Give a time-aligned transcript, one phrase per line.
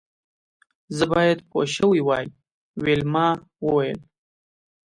[0.97, 2.25] زه باید پوه شوې وای
[2.83, 3.27] ویلما
[3.65, 3.99] وویل